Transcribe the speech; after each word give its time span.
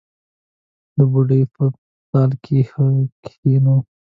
د 0.97 0.99
بوډۍ 1.11 1.41
په 1.53 1.63
ټال 2.09 2.31
کې 2.43 2.57
کښېنو 3.23 3.77